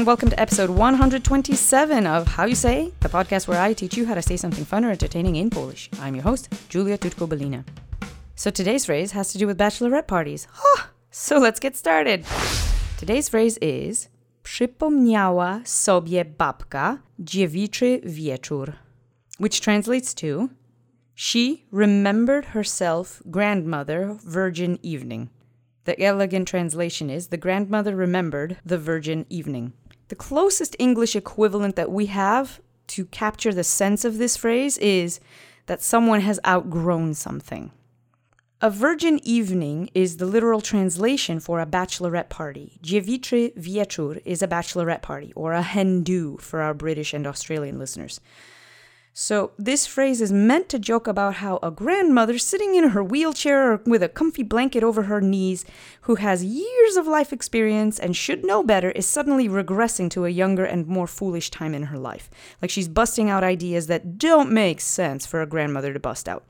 and 0.00 0.06
welcome 0.06 0.30
to 0.30 0.40
episode 0.40 0.70
127 0.70 2.06
of 2.06 2.26
How 2.26 2.46
You 2.46 2.54
Say, 2.54 2.90
the 3.00 3.10
podcast 3.10 3.46
where 3.46 3.60
I 3.60 3.74
teach 3.74 3.98
you 3.98 4.06
how 4.06 4.14
to 4.14 4.22
say 4.22 4.38
something 4.38 4.64
fun 4.64 4.82
or 4.82 4.90
entertaining 4.90 5.36
in 5.36 5.50
Polish. 5.50 5.90
I'm 6.00 6.14
your 6.14 6.24
host, 6.24 6.48
Julia 6.70 6.96
Tutko-Belina. 6.96 7.64
So 8.34 8.50
today's 8.50 8.86
phrase 8.86 9.12
has 9.12 9.30
to 9.32 9.36
do 9.36 9.46
with 9.46 9.58
bachelorette 9.58 10.06
parties. 10.06 10.48
so 11.10 11.38
let's 11.38 11.60
get 11.60 11.76
started. 11.76 12.24
Today's 12.96 13.28
phrase 13.28 13.58
is 13.60 14.08
Przypomniała 14.42 15.60
sobie 15.64 16.24
babka 16.24 16.98
dziewiczy 17.18 18.00
wieczór, 18.02 18.72
which 19.38 19.60
translates 19.60 20.14
to 20.14 20.48
She 21.14 21.66
remembered 21.70 22.46
herself 22.54 23.22
grandmother 23.26 24.16
virgin 24.24 24.78
evening. 24.82 25.28
The 25.84 26.00
elegant 26.02 26.48
translation 26.48 27.10
is 27.10 27.28
The 27.28 27.36
grandmother 27.36 27.94
remembered 27.94 28.56
the 28.64 28.78
virgin 28.78 29.26
evening. 29.28 29.72
The 30.10 30.16
closest 30.16 30.74
English 30.80 31.14
equivalent 31.14 31.76
that 31.76 31.92
we 31.92 32.06
have 32.06 32.60
to 32.88 33.04
capture 33.06 33.54
the 33.54 33.62
sense 33.62 34.04
of 34.04 34.18
this 34.18 34.36
phrase 34.36 34.76
is 34.78 35.20
that 35.66 35.82
someone 35.82 36.22
has 36.22 36.40
outgrown 36.44 37.14
something. 37.14 37.70
A 38.60 38.70
virgin 38.70 39.20
evening 39.22 39.88
is 39.94 40.16
the 40.16 40.26
literal 40.26 40.60
translation 40.60 41.38
for 41.38 41.60
a 41.60 41.64
bachelorette 41.64 42.28
party. 42.28 42.80
Dziewiczy 42.82 43.54
wieczór 43.56 44.20
is 44.24 44.42
a 44.42 44.48
bachelorette 44.48 45.00
party, 45.00 45.32
or 45.36 45.52
a 45.52 45.62
hen 45.62 46.02
do 46.02 46.36
for 46.38 46.60
our 46.60 46.74
British 46.74 47.14
and 47.14 47.24
Australian 47.24 47.78
listeners. 47.78 48.18
So, 49.12 49.50
this 49.58 49.86
phrase 49.86 50.20
is 50.20 50.32
meant 50.32 50.68
to 50.68 50.78
joke 50.78 51.08
about 51.08 51.34
how 51.34 51.58
a 51.64 51.72
grandmother 51.72 52.38
sitting 52.38 52.76
in 52.76 52.90
her 52.90 53.02
wheelchair 53.02 53.80
with 53.84 54.04
a 54.04 54.08
comfy 54.08 54.44
blanket 54.44 54.84
over 54.84 55.02
her 55.02 55.20
knees, 55.20 55.64
who 56.02 56.14
has 56.14 56.44
years 56.44 56.96
of 56.96 57.08
life 57.08 57.32
experience 57.32 57.98
and 57.98 58.16
should 58.16 58.44
know 58.44 58.62
better, 58.62 58.92
is 58.92 59.06
suddenly 59.06 59.48
regressing 59.48 60.08
to 60.10 60.26
a 60.26 60.30
younger 60.30 60.64
and 60.64 60.86
more 60.86 61.08
foolish 61.08 61.50
time 61.50 61.74
in 61.74 61.84
her 61.84 61.98
life. 61.98 62.30
Like 62.62 62.70
she's 62.70 62.86
busting 62.86 63.28
out 63.28 63.42
ideas 63.42 63.88
that 63.88 64.16
don't 64.16 64.52
make 64.52 64.80
sense 64.80 65.26
for 65.26 65.42
a 65.42 65.46
grandmother 65.46 65.92
to 65.92 65.98
bust 65.98 66.28
out. 66.28 66.44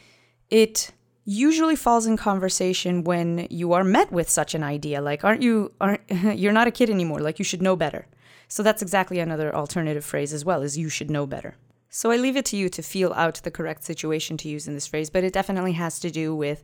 It 0.51 0.93
usually 1.25 1.77
falls 1.77 2.07
in 2.07 2.17
conversation 2.19 3.05
when 3.05 3.47
you 3.51 3.73
are 3.73 3.85
met 3.85 4.13
with 4.13 4.29
such 4.29 4.55
an 4.55 4.63
idea 4.63 5.01
like 5.01 5.23
aren't 5.23 5.43
you 5.43 5.71
aren't 5.81 6.01
you're 6.11 6.53
not 6.53 6.67
a 6.67 6.71
kid 6.73 6.91
anymore 6.91 7.21
like 7.21 7.39
you 7.39 7.45
should 7.45 7.63
know 7.63 7.77
better 7.77 8.07
so 8.49 8.63
that's 8.63 8.83
exactly 8.83 9.21
another 9.21 9.55
alternative 9.55 10.05
phrase 10.05 10.33
as 10.33 10.45
well 10.45 10.63
is 10.63 10.79
you 10.79 10.89
should 10.89 11.11
know 11.11 11.27
better 11.27 11.57
so 11.91 12.11
I 12.11 12.17
leave 12.17 12.37
it 12.37 12.45
to 12.47 12.57
you 12.57 12.69
to 12.71 12.83
feel 12.83 13.13
out 13.15 13.35
the 13.43 13.51
correct 13.51 13.85
situation 13.85 14.37
to 14.39 14.49
use 14.49 14.69
in 14.69 14.75
this 14.75 14.87
phrase, 14.87 15.11
but 15.11 15.25
it 15.25 15.33
definitely 15.33 15.73
has 15.73 15.99
to 16.01 16.11
do 16.11 16.35
with 16.35 16.63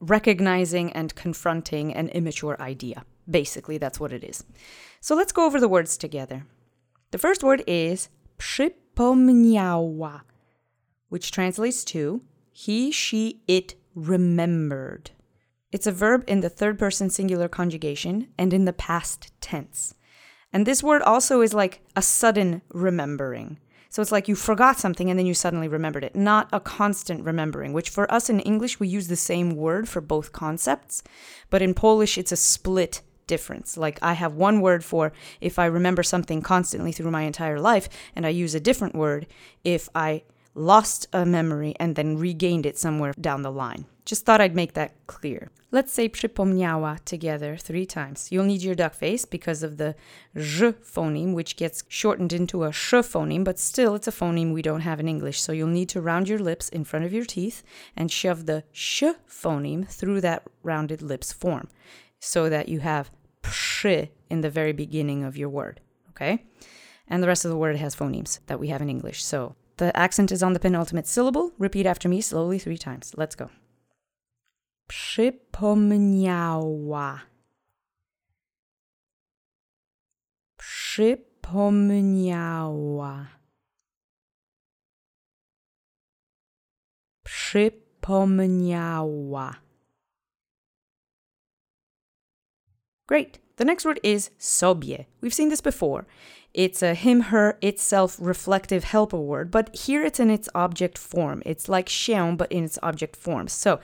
recognizing 0.00 0.92
and 0.92 1.14
confronting 1.14 1.92
an 1.94 2.08
immature 2.10 2.56
idea. 2.60 3.04
Basically, 3.28 3.76
that's 3.76 4.00
what 4.00 4.12
it 4.12 4.24
is. 4.24 4.44
So 5.00 5.14
let's 5.14 5.32
go 5.32 5.46
over 5.46 5.60
the 5.60 5.68
words 5.68 5.96
together. 5.96 6.46
The 7.10 7.18
first 7.18 7.42
word 7.42 7.62
is 7.66 8.08
przypomniała, 8.38 10.22
which 11.08 11.30
translates 11.30 11.84
to 11.86 12.22
he, 12.52 12.90
she, 12.92 13.42
it 13.48 13.74
remembered. 13.94 15.10
It's 15.72 15.86
a 15.86 15.92
verb 15.92 16.24
in 16.26 16.40
the 16.40 16.50
third 16.50 16.78
person 16.78 17.08
singular 17.10 17.48
conjugation 17.48 18.28
and 18.38 18.52
in 18.52 18.66
the 18.66 18.72
past 18.72 19.32
tense. 19.40 19.94
And 20.52 20.66
this 20.66 20.82
word 20.82 21.00
also 21.02 21.40
is 21.40 21.54
like 21.54 21.80
a 21.96 22.02
sudden 22.02 22.60
remembering. 22.68 23.58
So 23.92 24.00
it's 24.00 24.10
like 24.10 24.26
you 24.26 24.34
forgot 24.34 24.78
something 24.78 25.10
and 25.10 25.18
then 25.18 25.26
you 25.26 25.34
suddenly 25.34 25.68
remembered 25.68 26.02
it, 26.02 26.16
not 26.16 26.48
a 26.50 26.60
constant 26.60 27.26
remembering, 27.26 27.74
which 27.74 27.90
for 27.90 28.10
us 28.10 28.30
in 28.30 28.40
English, 28.40 28.80
we 28.80 28.88
use 28.88 29.08
the 29.08 29.16
same 29.16 29.54
word 29.54 29.86
for 29.86 30.00
both 30.00 30.32
concepts. 30.32 31.02
But 31.50 31.60
in 31.60 31.74
Polish, 31.74 32.16
it's 32.16 32.32
a 32.32 32.36
split 32.36 33.02
difference. 33.26 33.76
Like 33.76 33.98
I 34.00 34.14
have 34.14 34.32
one 34.32 34.62
word 34.62 34.82
for 34.82 35.12
if 35.42 35.58
I 35.58 35.66
remember 35.66 36.02
something 36.02 36.40
constantly 36.40 36.92
through 36.92 37.10
my 37.10 37.24
entire 37.24 37.60
life, 37.60 37.90
and 38.16 38.24
I 38.24 38.30
use 38.30 38.54
a 38.54 38.60
different 38.60 38.94
word 38.94 39.26
if 39.62 39.90
I 39.94 40.22
lost 40.54 41.06
a 41.12 41.26
memory 41.26 41.74
and 41.78 41.94
then 41.94 42.16
regained 42.16 42.64
it 42.64 42.78
somewhere 42.78 43.12
down 43.20 43.42
the 43.42 43.52
line. 43.52 43.84
Just 44.04 44.24
thought 44.24 44.40
I'd 44.40 44.54
make 44.54 44.72
that 44.74 44.92
clear. 45.06 45.50
Let's 45.70 45.92
say 45.92 46.08
przypomniała 46.08 46.98
together 47.04 47.56
three 47.56 47.86
times. 47.86 48.30
You'll 48.30 48.46
need 48.46 48.62
your 48.62 48.74
duck 48.74 48.94
face 48.94 49.24
because 49.24 49.62
of 49.62 49.76
the 49.76 49.94
ż 50.36 50.74
phoneme, 50.82 51.34
which 51.34 51.56
gets 51.56 51.84
shortened 51.88 52.32
into 52.32 52.64
a 52.64 52.72
sh 52.72 52.94
phoneme, 52.94 53.44
but 53.44 53.58
still 53.58 53.94
it's 53.94 54.08
a 54.08 54.12
phoneme 54.12 54.52
we 54.52 54.60
don't 54.60 54.82
have 54.82 55.00
in 55.00 55.08
English. 55.08 55.40
So 55.40 55.52
you'll 55.52 55.68
need 55.68 55.88
to 55.90 56.00
round 56.00 56.28
your 56.28 56.40
lips 56.40 56.68
in 56.68 56.84
front 56.84 57.06
of 57.06 57.12
your 57.12 57.24
teeth 57.24 57.62
and 57.96 58.10
shove 58.10 58.44
the 58.44 58.64
sh 58.72 59.04
phoneme 59.26 59.88
through 59.88 60.20
that 60.20 60.42
rounded 60.62 61.00
lips 61.00 61.32
form 61.32 61.68
so 62.20 62.50
that 62.50 62.68
you 62.68 62.80
have 62.80 63.10
przy 63.42 64.10
in 64.28 64.42
the 64.42 64.50
very 64.50 64.72
beginning 64.72 65.24
of 65.24 65.36
your 65.36 65.48
word. 65.48 65.80
Okay? 66.10 66.44
And 67.08 67.22
the 67.22 67.28
rest 67.28 67.44
of 67.44 67.50
the 67.50 67.56
word 67.56 67.76
has 67.76 67.96
phonemes 67.96 68.40
that 68.46 68.60
we 68.60 68.68
have 68.68 68.82
in 68.82 68.90
English. 68.90 69.24
So 69.24 69.54
the 69.78 69.96
accent 69.96 70.32
is 70.32 70.42
on 70.42 70.52
the 70.52 70.60
penultimate 70.60 71.06
syllable. 71.06 71.52
Repeat 71.58 71.86
after 71.86 72.08
me 72.08 72.20
slowly 72.20 72.58
three 72.58 72.78
times. 72.78 73.14
Let's 73.16 73.34
go. 73.34 73.48
Przypomniała. 74.92 76.60
Przypomniała. 80.56 81.96
Przypomniała. 87.24 88.52
Great. 93.12 93.40
The 93.56 93.66
next 93.66 93.84
word 93.84 94.00
is 94.02 94.30
sobie. 94.38 95.04
We've 95.20 95.34
seen 95.34 95.50
this 95.50 95.60
before. 95.60 96.06
It's 96.54 96.82
a 96.82 96.94
him, 96.94 97.20
her, 97.24 97.58
itself 97.60 98.16
reflective 98.18 98.84
helper 98.84 99.18
word, 99.18 99.50
but 99.50 99.76
here 99.76 100.02
it's 100.02 100.18
in 100.18 100.30
its 100.30 100.48
object 100.54 100.96
form. 100.96 101.42
It's 101.44 101.68
like 101.68 101.90
się, 101.90 102.38
but 102.38 102.50
in 102.50 102.64
its 102.64 102.78
object 102.82 103.14
form. 103.16 103.48
So 103.48 103.80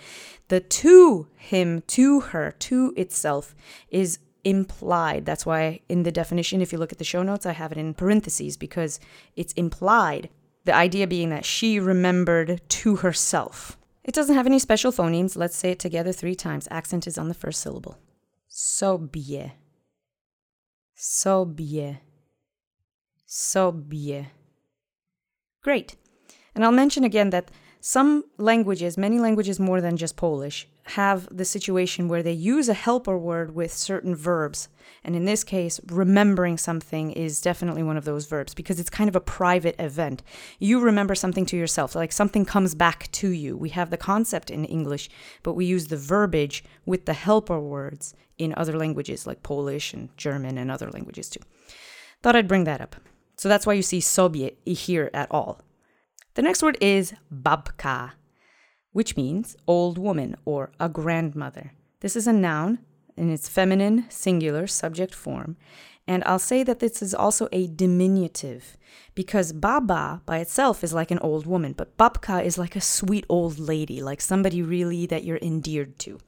the 0.48 0.60
to 0.60 1.26
him, 1.36 1.82
to 1.88 2.20
her, 2.20 2.52
to 2.52 2.94
itself 2.96 3.54
is 3.90 4.18
implied. 4.44 5.26
That's 5.26 5.44
why 5.44 5.80
in 5.90 6.04
the 6.04 6.10
definition, 6.10 6.62
if 6.62 6.72
you 6.72 6.78
look 6.78 6.92
at 6.92 6.96
the 6.96 7.04
show 7.04 7.22
notes, 7.22 7.44
I 7.44 7.52
have 7.52 7.70
it 7.70 7.76
in 7.76 7.92
parentheses 7.92 8.56
because 8.56 8.98
it's 9.36 9.52
implied. 9.52 10.30
The 10.64 10.74
idea 10.74 11.06
being 11.06 11.28
that 11.28 11.44
she 11.44 11.78
remembered 11.78 12.62
to 12.66 12.96
herself. 12.96 13.76
It 14.04 14.14
doesn't 14.14 14.36
have 14.36 14.46
any 14.46 14.58
special 14.58 14.90
phonemes. 14.90 15.36
Let's 15.36 15.58
say 15.58 15.72
it 15.72 15.78
together 15.78 16.12
three 16.12 16.34
times. 16.34 16.66
Accent 16.70 17.06
is 17.06 17.18
on 17.18 17.28
the 17.28 17.34
first 17.34 17.60
syllable. 17.60 17.98
Sobie. 18.48 19.50
Sobie 20.94 22.08
sobie. 23.28 24.30
Great. 25.62 25.96
And 26.54 26.64
I'll 26.64 26.72
mention 26.72 27.04
again 27.04 27.30
that 27.30 27.50
some 27.80 28.24
languages, 28.38 28.98
many 28.98 29.18
languages 29.18 29.60
more 29.60 29.80
than 29.80 29.96
just 29.96 30.16
Polish, 30.16 30.68
have 30.84 31.28
the 31.30 31.44
situation 31.44 32.08
where 32.08 32.22
they 32.22 32.32
use 32.32 32.68
a 32.68 32.74
helper 32.74 33.16
word 33.16 33.54
with 33.54 33.72
certain 33.72 34.16
verbs. 34.16 34.68
And 35.04 35.14
in 35.14 35.26
this 35.26 35.44
case, 35.44 35.80
remembering 35.86 36.58
something 36.58 37.12
is 37.12 37.40
definitely 37.40 37.82
one 37.82 37.96
of 37.96 38.04
those 38.04 38.26
verbs 38.26 38.54
because 38.54 38.80
it's 38.80 38.90
kind 38.90 39.08
of 39.08 39.14
a 39.14 39.20
private 39.20 39.76
event. 39.78 40.22
You 40.58 40.80
remember 40.80 41.14
something 41.14 41.46
to 41.46 41.56
yourself, 41.56 41.94
like 41.94 42.10
something 42.10 42.44
comes 42.44 42.74
back 42.74 43.10
to 43.12 43.28
you. 43.28 43.56
We 43.56 43.68
have 43.70 43.90
the 43.90 43.96
concept 43.96 44.50
in 44.50 44.64
English, 44.64 45.10
but 45.42 45.52
we 45.52 45.66
use 45.66 45.88
the 45.88 45.96
verbiage 45.96 46.64
with 46.86 47.04
the 47.04 47.12
helper 47.12 47.60
words 47.60 48.14
in 48.38 48.54
other 48.56 48.76
languages 48.76 49.26
like 49.26 49.42
Polish 49.42 49.92
and 49.92 50.16
German 50.16 50.56
and 50.58 50.70
other 50.70 50.90
languages 50.90 51.28
too. 51.28 51.40
Thought 52.22 52.36
I'd 52.36 52.48
bring 52.48 52.64
that 52.64 52.80
up. 52.80 52.96
So 53.36 53.48
that's 53.48 53.66
why 53.66 53.74
you 53.74 53.82
see 53.82 54.00
sobie 54.00 54.56
here 54.64 55.10
at 55.14 55.30
all. 55.30 55.60
The 56.38 56.42
next 56.42 56.62
word 56.62 56.78
is 56.80 57.14
babka, 57.34 58.12
which 58.92 59.16
means 59.16 59.56
old 59.66 59.98
woman 59.98 60.36
or 60.44 60.70
a 60.78 60.88
grandmother. 60.88 61.72
This 61.98 62.14
is 62.14 62.28
a 62.28 62.32
noun 62.32 62.78
in 63.16 63.28
its 63.28 63.48
feminine 63.48 64.04
singular 64.08 64.68
subject 64.68 65.16
form. 65.16 65.56
And 66.06 66.22
I'll 66.26 66.38
say 66.38 66.62
that 66.62 66.78
this 66.78 67.02
is 67.02 67.12
also 67.12 67.48
a 67.50 67.66
diminutive 67.66 68.76
because 69.16 69.52
baba 69.52 70.22
by 70.26 70.38
itself 70.38 70.84
is 70.84 70.94
like 70.94 71.10
an 71.10 71.18
old 71.18 71.44
woman, 71.44 71.72
but 71.72 71.98
babka 71.98 72.44
is 72.44 72.56
like 72.56 72.76
a 72.76 72.80
sweet 72.80 73.26
old 73.28 73.58
lady, 73.58 74.00
like 74.00 74.20
somebody 74.20 74.62
really 74.62 75.06
that 75.06 75.24
you're 75.24 75.38
endeared 75.42 75.98
to. 75.98 76.20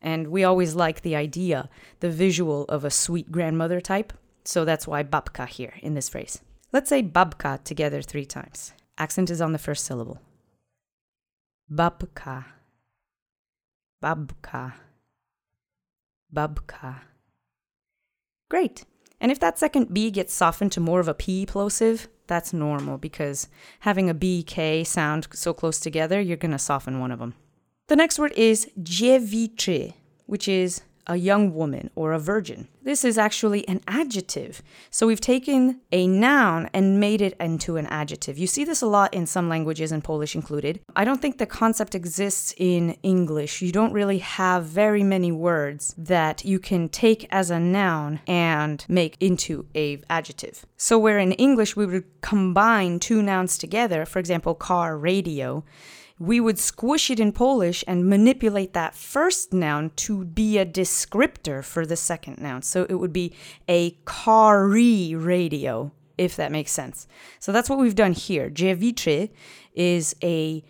And 0.00 0.28
we 0.28 0.44
always 0.44 0.76
like 0.76 1.02
the 1.02 1.16
idea, 1.16 1.68
the 1.98 2.10
visual 2.10 2.62
of 2.66 2.84
a 2.84 2.90
sweet 2.90 3.32
grandmother 3.32 3.80
type. 3.80 4.12
So 4.44 4.64
that's 4.64 4.86
why 4.86 5.02
babka 5.02 5.48
here 5.48 5.74
in 5.82 5.94
this 5.94 6.08
phrase. 6.08 6.40
Let's 6.72 6.88
say 6.88 7.02
babka 7.02 7.64
together 7.64 8.02
three 8.02 8.24
times. 8.24 8.72
Accent 8.98 9.30
is 9.30 9.40
on 9.40 9.52
the 9.52 9.58
first 9.58 9.84
syllable. 9.84 10.20
Babka. 11.70 12.44
Babka. 14.02 14.74
Babka. 16.34 17.00
Great. 18.50 18.84
And 19.20 19.30
if 19.30 19.40
that 19.40 19.58
second 19.58 19.94
B 19.94 20.10
gets 20.10 20.34
softened 20.34 20.72
to 20.72 20.80
more 20.80 21.00
of 21.00 21.08
a 21.08 21.14
P 21.14 21.46
plosive, 21.46 22.08
that's 22.26 22.52
normal 22.52 22.98
because 22.98 23.48
having 23.80 24.10
a 24.10 24.14
B, 24.14 24.42
K 24.42 24.84
sound 24.84 25.28
so 25.32 25.54
close 25.54 25.78
together, 25.78 26.20
you're 26.20 26.36
going 26.36 26.52
to 26.52 26.58
soften 26.58 27.00
one 27.00 27.12
of 27.12 27.18
them. 27.18 27.34
The 27.88 27.96
next 27.96 28.18
word 28.18 28.32
is 28.36 28.70
dziewiczy, 28.80 29.94
which 30.26 30.48
is 30.48 30.82
a 31.06 31.16
young 31.16 31.54
woman 31.54 31.90
or 31.94 32.12
a 32.12 32.18
virgin. 32.18 32.68
This 32.82 33.04
is 33.04 33.18
actually 33.18 33.66
an 33.68 33.80
adjective. 33.86 34.62
So 34.90 35.06
we've 35.06 35.20
taken 35.20 35.80
a 35.92 36.06
noun 36.06 36.68
and 36.72 36.98
made 36.98 37.20
it 37.20 37.36
into 37.38 37.76
an 37.76 37.86
adjective. 37.86 38.38
You 38.38 38.46
see 38.46 38.64
this 38.64 38.82
a 38.82 38.86
lot 38.86 39.14
in 39.14 39.26
some 39.26 39.48
languages, 39.48 39.92
and 39.92 40.02
Polish 40.02 40.34
included. 40.34 40.80
I 40.96 41.04
don't 41.04 41.20
think 41.20 41.38
the 41.38 41.46
concept 41.46 41.94
exists 41.94 42.54
in 42.56 42.96
English. 43.02 43.62
You 43.62 43.72
don't 43.72 43.92
really 43.92 44.18
have 44.18 44.64
very 44.64 45.02
many 45.02 45.30
words 45.30 45.94
that 45.96 46.44
you 46.44 46.58
can 46.58 46.88
take 46.88 47.26
as 47.30 47.50
a 47.50 47.60
noun 47.60 48.20
and 48.26 48.84
make 48.88 49.16
into 49.20 49.66
a 49.74 50.00
adjective. 50.10 50.66
So 50.76 50.98
where 50.98 51.18
in 51.18 51.32
English 51.32 51.76
we 51.76 51.86
would 51.86 52.04
combine 52.20 52.98
two 52.98 53.22
nouns 53.22 53.58
together, 53.58 54.04
for 54.04 54.18
example, 54.18 54.54
car, 54.54 54.98
radio, 54.98 55.64
we 56.22 56.38
would 56.38 56.56
squish 56.56 57.10
it 57.10 57.18
in 57.18 57.32
Polish 57.32 57.82
and 57.88 58.08
manipulate 58.08 58.74
that 58.74 58.94
first 58.94 59.52
noun 59.52 59.90
to 59.96 60.24
be 60.24 60.56
a 60.56 60.64
descriptor 60.64 61.64
for 61.64 61.84
the 61.84 61.96
second 61.96 62.40
noun. 62.40 62.62
So 62.62 62.86
it 62.88 62.94
would 62.94 63.12
be 63.12 63.34
a 63.68 63.90
car-y 64.04 65.14
radio, 65.16 65.90
if 66.16 66.36
that 66.36 66.52
makes 66.52 66.70
sense. 66.70 67.08
So 67.40 67.50
that's 67.50 67.68
what 67.68 67.80
we've 67.80 67.96
done 67.96 68.12
here. 68.12 68.48
Dziewiczy 68.50 69.30
is 69.74 70.14
a 70.22 70.62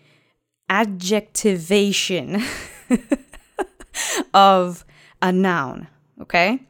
adjectivation 0.69 2.41
of 4.33 4.83
a 5.21 5.31
noun, 5.31 5.87
okay? 6.19 6.63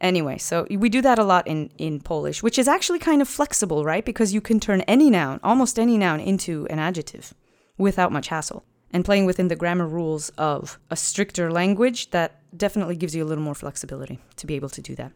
Anyway, 0.00 0.38
so 0.38 0.66
we 0.70 0.88
do 0.88 1.02
that 1.02 1.18
a 1.18 1.24
lot 1.24 1.46
in, 1.46 1.70
in 1.76 2.00
Polish, 2.00 2.42
which 2.42 2.58
is 2.58 2.66
actually 2.66 2.98
kind 2.98 3.20
of 3.20 3.28
flexible, 3.28 3.84
right? 3.84 4.06
Because 4.06 4.32
you 4.32 4.40
can 4.40 4.58
turn 4.58 4.80
any 4.82 5.10
noun, 5.10 5.38
almost 5.44 5.78
any 5.78 5.98
noun, 5.98 6.18
into 6.18 6.66
an 6.70 6.78
adjective 6.78 7.34
without 7.78 8.12
much 8.12 8.28
hassle. 8.28 8.64
And 8.92 9.04
playing 9.04 9.24
within 9.24 9.48
the 9.48 9.56
grammar 9.56 9.86
rules 9.86 10.28
of 10.36 10.78
a 10.90 10.96
stricter 10.96 11.50
language, 11.50 12.10
that 12.10 12.40
definitely 12.56 12.96
gives 12.96 13.14
you 13.14 13.24
a 13.24 13.28
little 13.30 13.44
more 13.44 13.54
flexibility 13.54 14.18
to 14.36 14.46
be 14.46 14.54
able 14.54 14.68
to 14.68 14.82
do 14.82 14.94
that. 14.96 15.12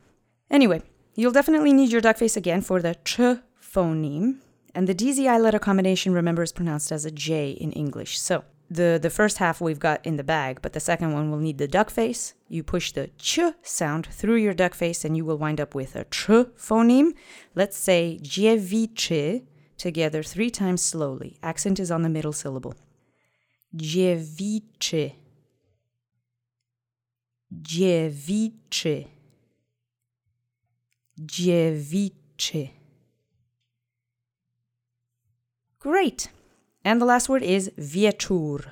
Anyway, 0.51 0.83
you'll 1.15 1.33
definitely 1.33 1.73
need 1.73 1.91
your 1.91 2.01
duck 2.01 2.17
face 2.17 2.37
again 2.37 2.63
for 2.63 2.81
the 2.81 2.95
ch 3.05 3.21
phoneme. 3.61 4.39
And 4.75 4.87
the 4.87 4.95
DZI 4.95 5.41
letter 5.41 5.59
combination, 5.59 6.13
remember, 6.13 6.43
is 6.43 6.53
pronounced 6.53 6.93
as 6.93 7.05
a 7.05 7.11
J 7.11 7.51
in 7.51 7.73
English. 7.73 8.19
So 8.19 8.45
the, 8.71 8.99
the 9.01 9.11
first 9.11 9.39
half 9.39 9.61
we've 9.61 9.79
got 9.79 10.05
in 10.05 10.17
the 10.17 10.25
bag, 10.25 10.61
but 10.61 10.73
the 10.73 10.81
second 10.81 11.13
one 11.13 11.31
will 11.31 11.39
need 11.39 11.59
the 11.59 11.69
duck 11.69 11.91
face. 11.91 12.35
You 12.49 12.63
push 12.63 12.93
the 12.93 13.09
ch 13.19 13.41
sound 13.63 14.07
through 14.07 14.37
your 14.37 14.55
duck 14.55 14.75
face 14.75 15.05
and 15.05 15.17
you 15.17 15.25
will 15.25 15.39
wind 15.39 15.61
up 15.61 15.75
with 15.75 15.97
a 15.97 16.05
ch 16.05 16.27
phoneme. 16.57 17.13
Let's 17.55 17.77
say 17.77 18.19
dziewiczy 18.23 19.43
together 19.77 20.23
three 20.23 20.51
times 20.51 20.83
slowly. 20.83 21.39
Accent 21.43 21.79
is 21.81 21.91
on 21.91 22.03
the 22.03 22.09
middle 22.09 22.33
syllable. 22.33 22.75
Dziewiczy. 23.75 25.11
Dziewiczy. 27.53 29.05
Dziewiczy. 31.19 32.69
Great. 35.79 36.29
And 36.85 37.01
the 37.01 37.07
last 37.07 37.29
word 37.29 37.43
is 37.43 37.71
wieczór. 37.79 38.71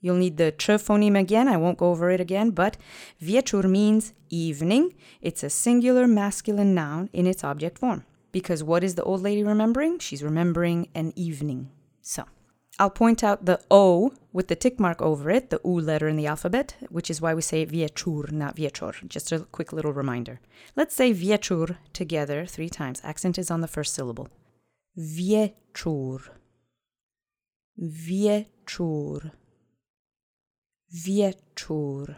You'll 0.00 0.16
need 0.16 0.36
the 0.36 0.52
ch 0.52 0.78
phoneme 0.78 1.18
again. 1.18 1.48
I 1.48 1.56
won't 1.56 1.78
go 1.78 1.90
over 1.90 2.10
it 2.10 2.20
again, 2.20 2.50
but 2.50 2.76
wieczór 3.20 3.68
means 3.68 4.12
evening. 4.30 4.94
It's 5.20 5.42
a 5.42 5.50
singular 5.50 6.06
masculine 6.06 6.74
noun 6.74 7.08
in 7.12 7.26
its 7.26 7.42
object 7.42 7.78
form. 7.78 8.04
Because 8.32 8.62
what 8.62 8.84
is 8.84 8.94
the 8.94 9.02
old 9.02 9.22
lady 9.22 9.42
remembering? 9.42 9.98
She's 9.98 10.22
remembering 10.22 10.88
an 10.94 11.12
evening. 11.16 11.70
So 12.02 12.24
I'll 12.78 12.90
point 12.90 13.24
out 13.24 13.46
the 13.46 13.60
O 13.70 14.12
with 14.32 14.48
the 14.48 14.56
tick 14.56 14.78
mark 14.78 15.00
over 15.00 15.30
it, 15.30 15.48
the 15.50 15.60
U 15.64 15.80
letter 15.80 16.08
in 16.08 16.16
the 16.16 16.26
alphabet, 16.26 16.76
which 16.90 17.10
is 17.10 17.20
why 17.20 17.32
we 17.34 17.40
say 17.40 17.64
wieczór, 17.64 18.30
not 18.32 18.56
wieczor. 18.56 19.08
Just 19.08 19.32
a 19.32 19.40
quick 19.40 19.72
little 19.72 19.92
reminder. 19.92 20.40
Let's 20.74 20.94
say 20.94 21.14
wieczór 21.14 21.76
together 21.94 22.44
three 22.44 22.68
times. 22.68 23.00
Accent 23.02 23.38
is 23.38 23.50
on 23.50 23.62
the 23.62 23.68
first 23.68 23.94
syllable. 23.94 24.28
Wieczór. 24.98 26.28
Wieczór. 27.80 29.30
Wieczór. 30.92 32.16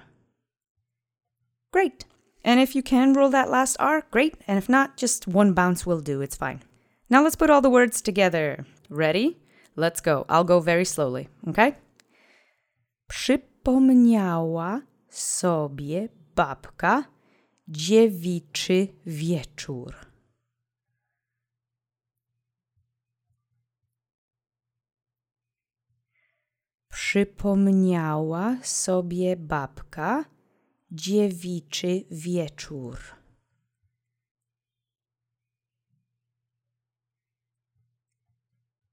Great. 1.73 2.05
And 2.45 2.61
if 2.61 2.75
you 2.75 2.83
can 2.83 3.13
roll 3.13 3.31
that 3.31 3.51
last 3.51 3.77
R, 3.79 4.05
great. 4.11 4.37
And 4.47 4.59
if 4.59 4.69
not, 4.69 4.97
just 4.97 5.27
one 5.27 5.53
bounce 5.53 5.85
will 5.87 6.01
do. 6.01 6.21
It's 6.21 6.37
fine. 6.37 6.61
Now 7.11 7.23
let's 7.23 7.37
put 7.37 7.51
all 7.51 7.61
the 7.61 7.71
words 7.71 8.01
together. 8.01 8.65
Ready? 8.91 9.39
Let's 9.77 10.01
go. 10.01 10.25
I'll 10.29 10.45
go 10.45 10.61
very 10.61 10.85
slowly, 10.85 11.29
okay? 11.49 11.77
Przypomniała 13.09 14.81
sobie 15.09 16.09
babka 16.35 17.05
dziewiczy 17.69 18.89
wieczór. 19.07 19.95
Przypomniała 26.89 28.57
sobie 28.63 29.37
babka 29.37 30.25
dziewiczy 30.91 32.05
wieczór. 32.11 32.99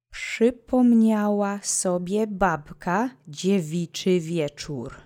Przypomniała 0.09 1.59
sobie 1.63 2.27
babka 2.27 3.09
dziewiczy 3.27 4.19
wieczór. 4.19 5.04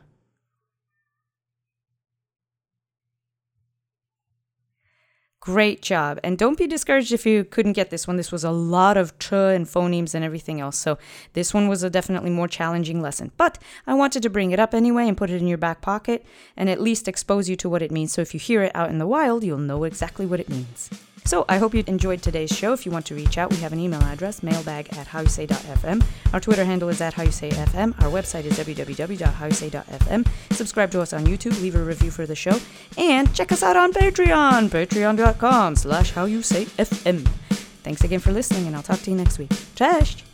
Great 5.49 5.81
job. 5.81 6.19
And 6.23 6.37
don't 6.37 6.59
be 6.59 6.67
discouraged 6.67 7.11
if 7.11 7.25
you 7.25 7.43
couldn't 7.43 7.73
get 7.73 7.89
this 7.89 8.07
one. 8.07 8.17
This 8.17 8.31
was 8.31 8.43
a 8.43 8.51
lot 8.51 8.97
of 8.97 9.17
ch 9.17 9.33
and 9.33 9.65
phonemes 9.65 10.13
and 10.13 10.23
everything 10.23 10.61
else. 10.61 10.77
So 10.77 10.99
this 11.33 11.55
one 11.55 11.67
was 11.67 11.81
a 11.81 11.89
definitely 11.89 12.29
more 12.29 12.47
challenging 12.47 13.01
lesson. 13.01 13.31
But 13.35 13.57
I 13.87 13.95
wanted 13.95 14.21
to 14.21 14.29
bring 14.29 14.51
it 14.51 14.59
up 14.59 14.75
anyway 14.75 15.07
and 15.07 15.17
put 15.17 15.31
it 15.31 15.41
in 15.41 15.47
your 15.47 15.57
back 15.57 15.81
pocket 15.81 16.23
and 16.55 16.69
at 16.69 16.79
least 16.79 17.07
expose 17.07 17.49
you 17.49 17.55
to 17.55 17.67
what 17.67 17.81
it 17.81 17.89
means. 17.89 18.13
So 18.13 18.21
if 18.21 18.35
you 18.35 18.39
hear 18.39 18.61
it 18.61 18.71
out 18.75 18.91
in 18.91 18.99
the 18.99 19.07
wild, 19.07 19.43
you'll 19.43 19.57
know 19.57 19.85
exactly 19.85 20.27
what 20.27 20.39
it 20.39 20.49
means. 20.49 20.91
So 21.25 21.45
I 21.47 21.57
hope 21.57 21.73
you 21.73 21.83
enjoyed 21.87 22.21
today's 22.21 22.49
show. 22.49 22.73
If 22.73 22.85
you 22.85 22.91
want 22.91 23.05
to 23.07 23.15
reach 23.15 23.37
out, 23.37 23.51
we 23.51 23.57
have 23.57 23.73
an 23.73 23.79
email 23.79 24.01
address, 24.01 24.41
mailbag 24.41 24.89
at 24.97 25.07
howyousay.fm. 25.07 26.03
Our 26.33 26.39
Twitter 26.39 26.65
handle 26.65 26.89
is 26.89 27.01
at 27.01 27.13
howyousayfm. 27.15 28.01
Our 28.01 28.09
website 28.09 28.45
is 28.45 28.57
www.howyousay.fm. 28.57 30.27
Subscribe 30.51 30.91
to 30.91 31.01
us 31.01 31.13
on 31.13 31.25
YouTube, 31.25 31.61
leave 31.61 31.75
a 31.75 31.83
review 31.83 32.11
for 32.11 32.25
the 32.25 32.35
show, 32.35 32.59
and 32.97 33.33
check 33.33 33.51
us 33.51 33.63
out 33.63 33.75
on 33.75 33.93
Patreon, 33.93 34.69
patreon.com 34.69 35.75
slash 35.75 36.13
howyousayfm. 36.13 37.27
Thanks 37.83 38.03
again 38.03 38.19
for 38.19 38.31
listening, 38.31 38.67
and 38.67 38.75
I'll 38.75 38.83
talk 38.83 39.01
to 39.01 39.11
you 39.11 39.17
next 39.17 39.39
week. 39.39 39.51
Cześć! 39.75 40.28